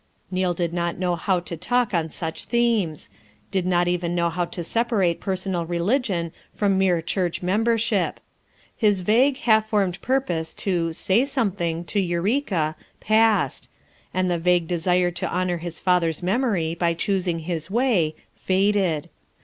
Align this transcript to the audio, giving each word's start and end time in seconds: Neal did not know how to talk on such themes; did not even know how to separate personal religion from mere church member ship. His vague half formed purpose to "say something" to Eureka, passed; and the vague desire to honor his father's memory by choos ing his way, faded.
Neal 0.31 0.55
did 0.55 0.73
not 0.73 0.97
know 0.97 1.15
how 1.15 1.39
to 1.41 1.55
talk 1.55 1.93
on 1.93 2.09
such 2.09 2.45
themes; 2.45 3.07
did 3.51 3.67
not 3.67 3.87
even 3.87 4.15
know 4.15 4.31
how 4.31 4.45
to 4.45 4.63
separate 4.63 5.19
personal 5.21 5.67
religion 5.67 6.31
from 6.51 6.75
mere 6.75 7.03
church 7.03 7.43
member 7.43 7.77
ship. 7.77 8.19
His 8.75 9.01
vague 9.01 9.37
half 9.37 9.67
formed 9.67 10.01
purpose 10.01 10.55
to 10.55 10.91
"say 10.91 11.23
something" 11.25 11.83
to 11.83 11.99
Eureka, 11.99 12.75
passed; 12.99 13.69
and 14.11 14.31
the 14.31 14.39
vague 14.39 14.67
desire 14.67 15.11
to 15.11 15.29
honor 15.29 15.57
his 15.59 15.79
father's 15.79 16.23
memory 16.23 16.73
by 16.73 16.95
choos 16.95 17.27
ing 17.27 17.37
his 17.37 17.69
way, 17.69 18.15
faded. 18.33 19.07